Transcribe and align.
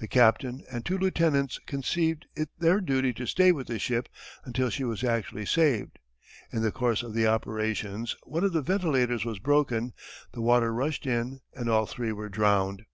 The 0.00 0.06
captain 0.06 0.64
and 0.70 0.84
two 0.84 0.98
lieutenants 0.98 1.58
conceived 1.64 2.26
it 2.36 2.50
their 2.58 2.78
duty 2.78 3.14
to 3.14 3.24
stay 3.26 3.52
with 3.52 3.68
the 3.68 3.78
ship 3.78 4.06
until 4.44 4.68
she 4.68 4.84
was 4.84 5.02
actually 5.02 5.46
saved. 5.46 5.98
In 6.52 6.60
the 6.60 6.70
course 6.70 7.02
of 7.02 7.14
the 7.14 7.26
operations 7.26 8.14
one 8.24 8.44
of 8.44 8.52
the 8.52 8.60
ventilators 8.60 9.24
was 9.24 9.38
broken, 9.38 9.94
the 10.34 10.42
water 10.42 10.74
rushed 10.74 11.06
in 11.06 11.40
and 11.54 11.70
all 11.70 11.86
three 11.86 12.12
were 12.12 12.28
drowned. 12.28 12.84